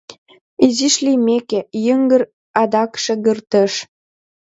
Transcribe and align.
Изиш 0.65 0.95
лиймеке, 1.05 1.59
йыҥгыр 1.85 2.23
адак 2.61 2.91
шергылтеш. 3.03 3.73